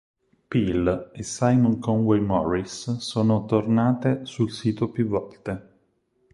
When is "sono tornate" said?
2.97-4.25